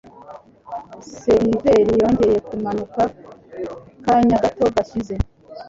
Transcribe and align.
Seriveri 1.19 1.91
yongeye 2.01 2.37
kumanuka 2.47 3.01
kanya 4.05 4.37
gato 4.43 4.65
gashyize. 4.75 5.15